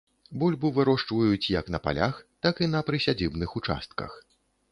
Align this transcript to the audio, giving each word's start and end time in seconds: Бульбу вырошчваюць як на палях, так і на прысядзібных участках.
Бульбу 0.43 0.69
вырошчваюць 0.77 1.51
як 1.59 1.69
на 1.75 1.81
палях, 1.87 2.15
так 2.47 2.63
і 2.67 2.71
на 2.73 2.81
прысядзібных 2.87 3.55
участках. 3.63 4.19